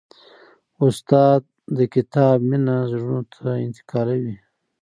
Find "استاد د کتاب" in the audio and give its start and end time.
0.85-2.37